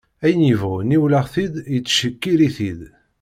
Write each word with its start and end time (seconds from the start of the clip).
Ayen 0.23 0.47
yebɣu 0.49 0.77
niwleɣ-t-id 0.81 1.53
yettcekkir-it-id. 1.73 2.81